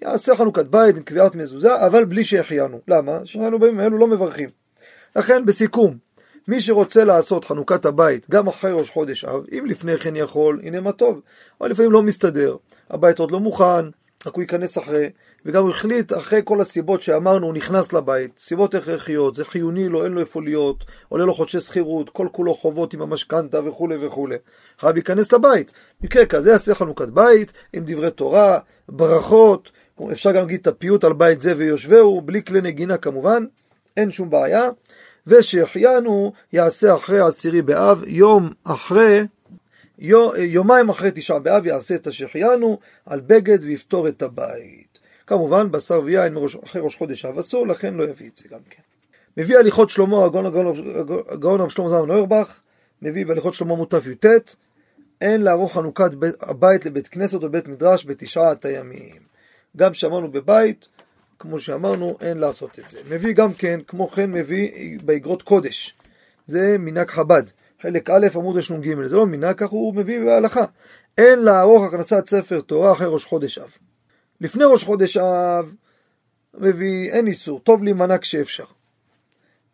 יעשה 0.01 0.35
חנוכת 0.35 0.65
בית 0.65 0.97
עם 0.97 1.03
קביעת 1.03 1.35
מזוזה, 1.35 1.85
אבל 1.85 2.05
בלי 2.05 2.23
שהחיינו. 2.23 2.79
למה? 2.87 3.19
שהחיינו 3.25 3.59
בימים 3.59 3.79
האלו 3.79 3.97
לא 3.97 4.07
מברכים. 4.07 4.49
לכן, 5.15 5.45
בסיכום, 5.45 5.97
מי 6.47 6.61
שרוצה 6.61 7.03
לעשות 7.03 7.45
חנוכת 7.45 7.85
הבית 7.85 8.29
גם 8.29 8.47
אחרי 8.47 8.71
ראש 8.71 8.89
חודש 8.89 9.25
אב, 9.25 9.43
אם 9.51 9.65
לפני 9.65 9.97
כן 9.97 10.15
יכול, 10.15 10.61
הנה 10.63 10.79
מה 10.79 10.91
טוב. 10.91 11.21
אבל 11.61 11.71
לפעמים 11.71 11.91
לא 11.91 12.03
מסתדר, 12.03 12.55
הבית 12.89 13.19
עוד 13.19 13.31
לא 13.31 13.39
מוכן, 13.39 13.85
רק 14.27 14.35
הוא 14.35 14.41
ייכנס 14.41 14.77
אחרי, 14.77 15.09
וגם 15.45 15.63
הוא 15.63 15.69
החליט, 15.69 16.13
אחרי 16.13 16.41
כל 16.43 16.61
הסיבות 16.61 17.01
שאמרנו, 17.01 17.45
הוא 17.45 17.53
נכנס 17.53 17.93
לבית, 17.93 18.31
סיבות 18.37 18.75
הכרחיות, 18.75 19.35
זה 19.35 19.45
חיוני 19.45 19.89
לו, 19.89 20.03
אין 20.03 20.11
לו 20.11 20.19
איפה 20.19 20.41
להיות, 20.41 20.85
עולה 21.09 21.25
לו 21.25 21.33
חודשי 21.33 21.59
שכירות, 21.59 22.09
כל 22.09 22.27
כולו 22.31 22.53
חובות 22.53 22.93
עם 22.93 23.01
המשכנתה 23.01 23.59
וכולי 23.65 24.05
וכולי. 24.05 24.35
חייב 24.79 24.95
להיכנס 24.95 25.33
לבית. 25.33 25.71
מקרה 26.01 26.25
כזה 26.25 26.51
יעשה 26.51 26.75
חנוכת 26.75 27.09
בית, 27.09 27.53
עם 27.73 27.83
דברי 27.85 28.11
תורה, 28.11 28.59
ברכות, 28.89 29.71
אפשר 30.11 30.31
גם 30.31 30.41
להגיד 30.41 30.59
את 30.61 30.67
הפיוט 30.67 31.03
על 31.03 31.13
בית 31.13 31.41
זה 31.41 31.53
ויושבהו, 31.57 32.21
בלי 32.21 32.43
כלי 32.43 32.61
נגינה 32.61 32.97
כמובן, 32.97 33.45
אין 33.97 34.11
שום 34.11 34.29
בעיה. 34.29 34.69
ושהחיינו 35.27 36.33
יעשה 36.53 36.95
אחרי 36.95 37.19
עשירי 37.19 37.61
באב, 37.61 38.03
יום 38.07 38.49
אחרי 38.63 39.23
יומיים 39.99 40.89
אחרי 40.89 41.11
תשעה 41.13 41.39
באב 41.39 41.65
יעשה 41.65 41.95
את 41.95 42.07
השחיינו 42.07 42.79
על 43.05 43.19
בגד 43.19 43.63
ויפתור 43.63 44.07
את 44.07 44.21
הבית. 44.21 44.99
כמובן, 45.27 45.71
בשר 45.71 46.01
ויין 46.03 46.37
אחרי 46.65 46.81
ראש 46.81 46.95
חודש 46.95 47.25
אב 47.25 47.37
אסור, 47.37 47.67
לכן 47.67 47.93
לא 47.93 48.03
יביא 48.03 48.29
את 48.29 48.37
זה 48.37 48.43
גם 48.51 48.59
כן. 48.69 48.81
מביא 49.37 49.57
הליכות 49.57 49.89
שלמה, 49.89 50.25
הגאון 51.29 51.61
רב 51.61 51.69
שלמה 51.69 51.89
זמן 51.89 52.05
נוירבך, 52.07 52.59
מביא 53.01 53.25
בהליכות 53.25 53.53
שלמה 53.53 53.75
מוטף 53.75 54.07
י"ט, 54.07 54.25
אין 55.21 55.41
לערוך 55.41 55.73
חנוכת 55.73 56.09
הבית 56.41 56.85
לבית 56.85 57.07
כנסת 57.07 57.43
או 57.43 57.49
בית 57.49 57.67
מדרש 57.67 58.05
בתשעת 58.05 58.65
הימים. 58.65 59.15
גם 59.77 59.93
שאמרנו 59.93 60.31
בבית, 60.31 60.87
כמו 61.39 61.59
שאמרנו, 61.59 62.17
אין 62.21 62.37
לעשות 62.37 62.79
את 62.79 62.89
זה. 62.89 62.99
מביא 63.09 63.33
גם 63.33 63.53
כן, 63.53 63.79
כמו 63.87 64.07
כן 64.07 64.31
מביא 64.31 64.99
באגרות 65.03 65.41
קודש. 65.41 65.95
זה 66.47 66.77
מנהג 66.79 67.09
חב"ד. 67.09 67.43
חלק 67.81 68.09
א' 68.09 68.27
עמוד 68.35 68.57
השנ"ג, 68.57 69.05
זה 69.05 69.15
לא 69.15 69.25
מנהג, 69.25 69.55
כך 69.55 69.69
הוא 69.69 69.95
מביא 69.95 70.19
בהלכה. 70.19 70.65
אין 71.17 71.39
לערוך 71.39 71.83
הכנסת 71.83 72.27
ספר 72.27 72.61
תורה 72.61 72.91
אחרי 72.91 73.07
ראש 73.07 73.25
חודש 73.25 73.57
אב. 73.57 73.71
לפני 74.41 74.63
ראש 74.65 74.83
חודש 74.83 75.17
אב, 75.17 75.73
מביא, 76.53 77.11
אין 77.11 77.27
איסור, 77.27 77.59
טוב 77.59 77.83
להימנע 77.83 78.17
כשאפשר. 78.17 78.65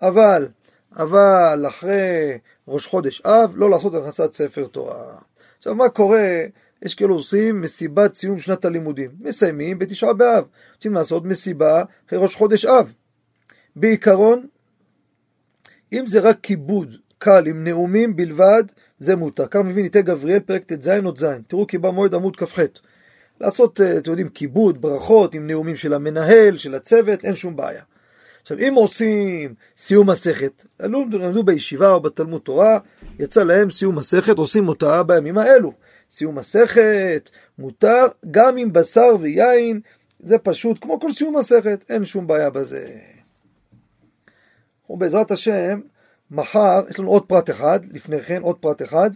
אבל, 0.01 0.47
אבל 0.95 1.65
אחרי 1.67 2.37
ראש 2.67 2.87
חודש 2.87 3.21
אב, 3.21 3.53
לא 3.55 3.69
לעשות 3.69 3.93
הכנסת 3.95 4.33
ספר 4.33 4.67
תורה. 4.67 5.17
עכשיו, 5.57 5.75
מה 5.75 5.89
קורה? 5.89 6.41
יש 6.81 6.95
כאילו 6.95 7.15
עושים 7.15 7.61
מסיבת 7.61 8.13
סיום 8.13 8.39
שנת 8.39 8.65
הלימודים. 8.65 9.11
מסיימים 9.19 9.79
בתשעה 9.79 10.13
באב. 10.13 10.45
רוצים 10.73 10.93
לעשות 10.93 11.23
מסיבה 11.23 11.83
אחרי 12.07 12.19
ראש 12.19 12.35
חודש 12.35 12.65
אב. 12.65 12.93
בעיקרון, 13.75 14.47
אם 15.93 16.07
זה 16.07 16.19
רק 16.19 16.39
כיבוד 16.43 16.95
קל 17.23 17.47
עם 17.47 17.63
נאומים 17.63 18.15
בלבד, 18.15 18.63
זה 18.99 19.15
מותר. 19.15 19.47
כך 19.47 19.59
מבין 19.59 19.85
איתי 19.85 20.01
גבריאל 20.01 20.39
פרק 20.39 20.63
ט"ז 20.63 20.87
עוד 21.03 21.17
ז', 21.17 21.25
תראו 21.47 21.67
כי 21.67 21.77
במועד 21.77 22.15
עמוד 22.15 22.35
כ"ח. 22.35 22.59
לעשות, 23.41 23.81
אה, 23.81 23.97
אתם 23.97 24.11
יודעים, 24.11 24.29
כיבוד, 24.29 24.81
ברכות 24.81 25.35
עם 25.35 25.47
נאומים 25.47 25.75
של 25.75 25.93
המנהל, 25.93 26.57
של 26.57 26.75
הצוות, 26.75 27.25
אין 27.25 27.35
שום 27.35 27.55
בעיה. 27.55 27.83
עכשיו, 28.41 28.57
אם 28.59 28.73
עושים 28.75 29.53
סיום 29.77 30.09
מסכת, 30.09 30.65
למדו 30.79 31.43
בישיבה 31.43 31.89
או 31.89 31.99
בתלמוד 31.99 32.41
תורה, 32.41 32.79
יצא 33.19 33.43
להם 33.43 33.71
סיום 33.71 33.95
מסכת, 33.95 34.37
עושים 34.37 34.67
אותה 34.67 35.03
בימים 35.03 35.37
האלו. 35.37 35.73
סיום 36.11 36.35
מסכת, 36.35 37.29
מותר, 37.59 38.05
גם 38.31 38.57
עם 38.57 38.73
בשר 38.73 39.15
ויין, 39.19 39.79
זה 40.19 40.37
פשוט, 40.37 40.77
כמו 40.81 40.99
כל 40.99 41.13
סיום 41.13 41.37
מסכת, 41.37 41.85
אין 41.89 42.05
שום 42.05 42.27
בעיה 42.27 42.49
בזה. 42.49 42.87
ובעזרת 44.89 45.31
השם, 45.31 45.79
מחר 46.33 46.81
יש 46.89 46.99
לנו 46.99 47.09
עוד 47.09 47.25
פרט 47.25 47.49
אחד, 47.49 47.79
לפני 47.91 48.21
כן 48.21 48.41
עוד 48.41 48.55
פרט 48.55 48.81
אחד, 48.81 49.09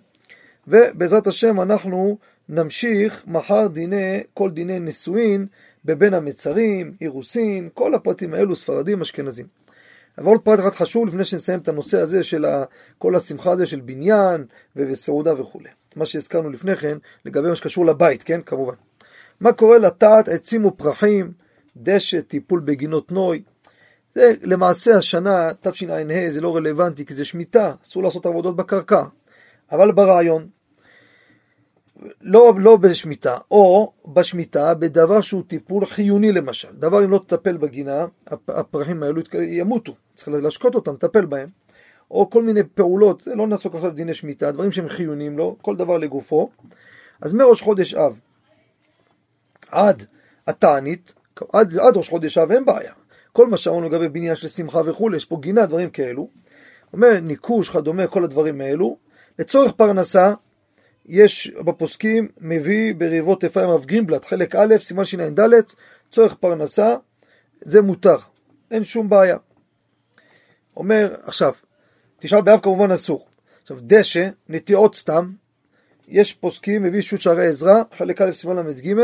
ובעזרת 0.67 1.27
השם 1.27 1.61
אנחנו 1.61 2.17
נמשיך 2.49 3.23
מחר 3.27 3.67
דיני, 3.67 4.23
כל 4.33 4.51
דיני 4.51 4.79
נישואין 4.79 5.47
בבין 5.85 6.13
המצרים, 6.13 6.93
אירוסין, 7.01 7.69
כל 7.73 7.93
הפרטים 7.93 8.33
האלו 8.33 8.55
ספרדים, 8.55 9.01
אשכנזים. 9.01 9.45
אבל 10.17 10.27
עוד 10.27 10.41
פרט 10.41 10.59
אחד 10.59 10.71
חשוב 10.71 11.07
לפני 11.07 11.25
שנסיים 11.25 11.59
את 11.59 11.67
הנושא 11.67 11.97
הזה 11.97 12.23
של 12.23 12.45
כל 12.97 13.15
השמחה 13.15 13.51
הזה 13.51 13.65
של 13.65 13.79
בניין 13.79 14.45
וסעודה 14.75 15.41
וכולי. 15.41 15.69
מה 15.95 16.05
שהזכרנו 16.05 16.49
לפני 16.49 16.75
כן 16.75 16.97
לגבי 17.25 17.49
מה 17.49 17.55
שקשור 17.55 17.85
לבית, 17.85 18.23
כן? 18.23 18.41
כמובן. 18.45 18.73
מה 19.39 19.53
קורה 19.53 19.77
לטעת 19.77 20.27
עצים 20.27 20.65
ופרחים, 20.65 21.31
דשא, 21.77 22.21
טיפול 22.21 22.59
בגינות 22.59 23.11
נוי, 23.11 23.43
זה 24.17 24.33
למעשה 24.43 24.97
השנה, 24.97 25.49
תשע"ה, 25.61 26.29
זה 26.29 26.41
לא 26.41 26.55
רלוונטי 26.55 27.05
כי 27.05 27.13
זה 27.13 27.25
שמיטה, 27.25 27.73
אסור 27.83 28.03
לעשות 28.03 28.25
עבודות 28.25 28.55
בקרקע. 28.55 29.03
אבל 29.71 29.91
ברעיון, 29.91 30.47
לא, 32.21 32.53
לא 32.57 32.75
בשמיטה, 32.75 33.37
או 33.51 33.93
בשמיטה 34.13 34.73
בדבר 34.73 35.21
שהוא 35.21 35.43
טיפול 35.47 35.85
חיוני 35.85 36.31
למשל. 36.31 36.67
דבר 36.73 37.05
אם 37.05 37.11
לא 37.11 37.17
תטפל 37.17 37.57
בגינה, 37.57 38.05
הפרחים 38.47 39.03
האלו 39.03 39.21
ימותו, 39.33 39.95
צריך 40.15 40.27
להשקות 40.27 40.75
אותם, 40.75 40.93
לטפל 40.93 41.25
בהם. 41.25 41.49
או 42.11 42.29
כל 42.29 42.43
מיני 42.43 42.63
פעולות, 42.63 43.21
זה 43.21 43.35
לא 43.35 43.47
נעסוק 43.47 43.75
עכשיו 43.75 43.91
בדיני 43.91 44.13
שמיטה, 44.13 44.51
דברים 44.51 44.71
שהם 44.71 44.89
חיוניים 44.89 45.37
לו, 45.37 45.55
כל 45.61 45.75
דבר 45.75 45.97
לגופו. 45.97 46.49
אז 47.21 47.33
מראש 47.33 47.61
חודש 47.61 47.93
אב 47.93 48.19
עד 49.71 50.03
התענית, 50.47 51.13
עד, 51.53 51.77
עד 51.77 51.97
ראש 51.97 52.09
חודש 52.09 52.37
אב 52.37 52.51
אין 52.51 52.65
בעיה. 52.65 52.93
כל 53.37 53.47
מה 53.47 53.57
שאמרנו 53.57 53.89
לגבי 53.89 54.09
בניין 54.09 54.35
של 54.35 54.47
שמחה 54.47 54.81
וכולי, 54.85 55.17
יש 55.17 55.25
פה 55.25 55.37
גינה, 55.41 55.65
דברים 55.65 55.89
כאלו. 55.89 56.29
אומר 56.93 57.19
ניקוש, 57.19 57.69
כדומה, 57.69 58.07
כל 58.07 58.23
הדברים 58.23 58.61
האלו. 58.61 58.97
לצורך 59.39 59.71
פרנסה, 59.71 60.33
יש 61.05 61.47
בפוסקים, 61.47 62.27
מביא 62.37 62.93
ברבבות 62.95 63.43
אפרים 63.43 63.69
אב 63.69 63.85
גרינבלט, 63.85 64.25
חלק 64.25 64.55
א', 64.55 64.75
סימן 64.79 65.05
שע"ד, 65.05 65.39
צורך 66.11 66.33
פרנסה, 66.33 66.95
זה 67.61 67.81
מותר, 67.81 68.17
אין 68.71 68.83
שום 68.83 69.09
בעיה. 69.09 69.37
אומר, 70.77 71.15
עכשיו, 71.23 71.53
תשעה 72.19 72.41
באב 72.41 72.59
כמובן 72.59 72.91
אסור. 72.91 73.27
עכשיו, 73.61 73.77
דשא, 73.81 74.29
נטיעות 74.49 74.95
סתם, 74.95 75.31
יש 76.07 76.33
פוסקים, 76.33 76.83
מביא 76.83 77.01
שו"ת 77.01 77.21
שערי 77.21 77.47
עזרא, 77.47 77.83
חלק 77.97 78.21
א' 78.21 78.31
סימן 78.31 78.67
ל"ג, 78.67 78.95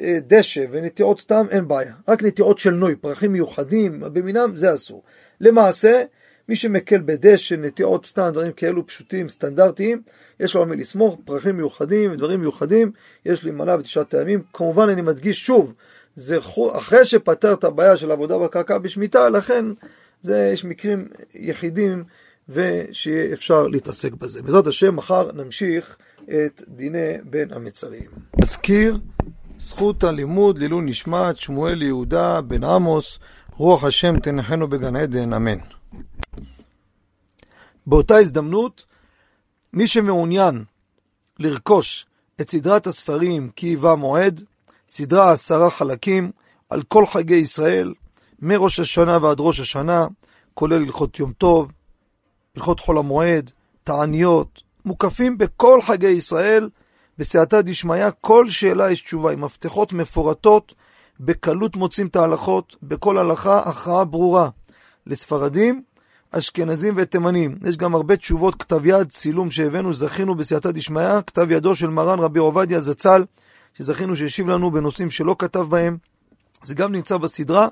שדשא 0.00 0.64
ונטיעות 0.70 1.20
סתם 1.20 1.46
אין 1.50 1.68
בעיה. 1.68 1.94
רק 2.08 2.22
נטיעות 2.22 2.58
של 2.58 2.70
נוי, 2.70 2.96
פרחים 2.96 3.32
מיוחדים, 3.32 4.00
במינם, 4.12 4.56
זה 4.56 4.74
אסור. 4.74 5.02
למעשה, 5.40 6.02
מי 6.48 6.56
שמקל 6.56 7.00
בדשא, 7.04 7.54
נטיעות 7.54 8.04
סתם, 8.04 8.30
דברים 8.32 8.52
כאלו 8.52 8.86
פשוטים, 8.86 9.28
סטנדרטיים, 9.28 10.02
יש 10.40 10.54
לו 10.54 10.62
על 10.62 10.68
מי 10.68 10.76
לסמוך, 10.76 11.18
פרחים 11.24 11.56
מיוחדים, 11.56 12.14
דברים 12.14 12.40
מיוחדים, 12.40 12.92
יש 13.26 13.44
להימנע 13.44 13.76
בתשעת 13.76 14.14
הימים. 14.14 14.42
כמובן, 14.52 14.88
אני 14.88 15.02
מדגיש 15.02 15.46
שוב, 15.46 15.74
זה 16.14 16.38
אחרי 16.72 17.04
שפתר 17.04 17.52
את 17.52 17.64
הבעיה 17.64 17.96
של 17.96 18.10
עבודה 18.10 18.38
בקרקע 18.38 18.78
בשמיטה, 18.78 19.28
לכן 19.28 19.64
זה, 20.22 20.50
יש 20.52 20.64
מקרים 20.64 21.08
יחידים 21.34 22.04
ושיהיה 22.48 23.32
אפשר 23.32 23.66
להתעסק 23.66 24.12
בזה. 24.12 24.42
בעזרת 24.42 24.66
השם, 24.66 24.96
מחר 24.96 25.32
נמשיך 25.32 25.96
את 26.24 26.62
דיני 26.68 27.18
בין 27.24 27.52
המצרים. 27.52 28.10
אזכיר 28.42 28.98
זכות 29.60 30.04
הלימוד 30.04 30.58
לעילוי 30.58 30.84
נשמת 30.84 31.38
שמואל 31.38 31.82
יהודה 31.82 32.40
בן 32.40 32.64
עמוס, 32.64 33.18
רוח 33.56 33.84
השם 33.84 34.20
תנחנו 34.20 34.68
בגן 34.68 34.96
עדן, 34.96 35.32
אמן. 35.32 35.58
באותה 37.86 38.16
הזדמנות, 38.16 38.86
מי 39.72 39.86
שמעוניין 39.86 40.64
לרכוש 41.38 42.06
את 42.40 42.50
סדרת 42.50 42.86
הספרים 42.86 43.50
כי 43.56 43.66
היווה 43.66 43.96
מועד, 43.96 44.44
סדרה 44.88 45.32
עשרה 45.32 45.70
חלקים 45.70 46.30
על 46.70 46.82
כל 46.82 47.06
חגי 47.06 47.34
ישראל, 47.34 47.94
מראש 48.42 48.80
השנה 48.80 49.18
ועד 49.22 49.36
ראש 49.40 49.60
השנה, 49.60 50.06
כולל 50.54 50.82
הלכות 50.82 51.18
יום 51.18 51.32
טוב, 51.32 51.72
הלכות 52.56 52.80
חול 52.80 52.98
המועד, 52.98 53.50
תעניות, 53.84 54.62
מוקפים 54.84 55.38
בכל 55.38 55.80
חגי 55.82 56.08
ישראל, 56.08 56.68
בסייעתא 57.20 57.60
דשמיא, 57.60 58.06
כל 58.20 58.50
שאלה 58.50 58.90
יש 58.90 59.02
תשובה, 59.02 59.32
עם 59.32 59.44
מפתחות 59.44 59.92
מפורטות, 59.92 60.74
בקלות 61.20 61.76
מוצאים 61.76 62.06
את 62.06 62.16
ההלכות, 62.16 62.76
בכל 62.82 63.18
הלכה 63.18 63.58
הכרעה 63.58 64.04
ברורה. 64.04 64.48
לספרדים, 65.06 65.82
אשכנזים 66.30 66.94
ותימנים. 66.96 67.58
יש 67.68 67.76
גם 67.76 67.94
הרבה 67.94 68.16
תשובות, 68.16 68.62
כתב 68.62 68.86
יד, 68.86 69.08
צילום 69.10 69.50
שהבאנו, 69.50 69.92
זכינו 69.92 70.34
בסייעתא 70.34 70.70
דשמיא, 70.70 71.20
כתב 71.26 71.50
ידו 71.50 71.74
של 71.74 71.86
מרן 71.86 72.18
רבי 72.18 72.38
עובדיה 72.38 72.80
זצ"ל, 72.80 73.24
שזכינו 73.78 74.16
שהשיב 74.16 74.48
לנו 74.48 74.70
בנושאים 74.70 75.10
שלא 75.10 75.36
כתב 75.38 75.66
בהם. 75.68 75.96
זה 76.62 76.74
גם 76.74 76.92
נמצא 76.92 77.16
בסדרה. 77.16 77.68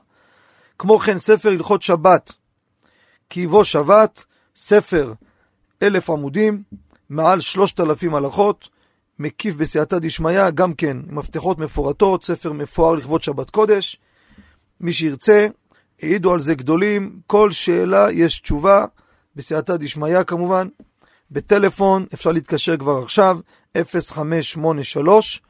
כמו 0.79 0.99
כן, 0.99 1.19
ספר 1.19 1.49
הלכות 1.49 1.83
שבת, 1.83 2.33
כי 3.31 3.41
יבוא 3.41 3.65
שבת, 3.65 4.25
ספר 4.57 5.13
אלף 5.83 6.11
עמודים, 6.11 6.63
מעל 7.11 7.41
שלושת 7.41 7.81
אלפים 7.81 8.15
הלכות, 8.15 8.78
מקיף 9.19 9.55
בסייעתא 9.55 9.99
דשמיא, 9.99 10.51
גם 10.51 10.75
כן 10.75 10.97
מפתחות 11.07 11.59
מפורטות, 11.59 12.25
ספר 12.25 12.53
מפואר 12.53 12.95
לכבוד 12.95 13.23
שבת 13.23 13.51
קודש. 13.51 14.01
מי 14.81 14.93
שירצה, 14.93 15.47
העידו 16.03 16.35
על 16.35 16.41
זה 16.41 16.55
גדולים, 16.55 17.21
כל 17.27 17.53
שאלה 17.53 18.07
יש 18.13 18.41
תשובה, 18.41 18.85
בסייעתא 19.37 19.77
דשמיא 19.77 20.23
כמובן. 20.23 20.69
בטלפון 21.31 22.07
אפשר 22.15 22.33
להתקשר 22.33 22.77
כבר 22.77 23.03
עכשיו, 23.03 23.39
0583 23.77 25.43